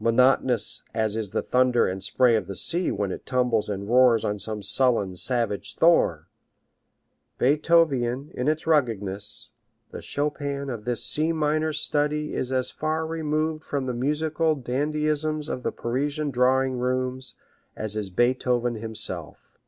Monotonous 0.00 0.82
as 0.94 1.16
is 1.16 1.32
the 1.32 1.42
thunder 1.42 1.86
and 1.86 2.02
spray 2.02 2.34
of 2.34 2.46
the 2.46 2.56
sea 2.56 2.90
when 2.90 3.12
it 3.12 3.26
tumbles 3.26 3.68
and 3.68 3.86
roars 3.90 4.24
on 4.24 4.38
some 4.38 4.62
sullen, 4.62 5.14
savage 5.16 5.76
shore. 5.78 6.28
Beethov 7.38 7.92
ian, 7.92 8.30
in 8.32 8.48
its 8.48 8.66
ruggedness, 8.66 9.50
the 9.90 10.00
Chopin 10.00 10.70
of 10.70 10.86
this 10.86 11.04
C 11.04 11.30
minor 11.30 11.74
study 11.74 12.34
is 12.34 12.50
as 12.52 12.70
far 12.70 13.06
removed 13.06 13.64
from 13.64 13.84
the 13.84 13.92
musical 13.92 14.54
dandyisms 14.56 15.46
of 15.46 15.62
the 15.62 15.72
Parisian 15.72 16.30
drawing 16.30 16.78
rooms 16.78 17.34
as 17.76 17.96
is 17.96 18.08
Beethoven 18.08 18.76
himself. 18.76 19.58